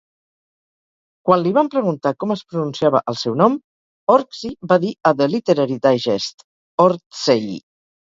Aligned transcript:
Quan 1.29 1.41
li 1.41 1.49
van 1.57 1.67
preguntar 1.73 2.13
com 2.23 2.31
es 2.35 2.41
pronunciava 2.53 3.01
el 3.13 3.17
seu 3.23 3.35
nom, 3.41 3.57
Orczy 4.13 4.51
va 4.71 4.79
dir 4.87 4.95
a 5.11 5.11
"The 5.19 5.27
Literary 5.35 5.77
Digest": 5.85 6.43
"Or-tsey". 6.87 7.47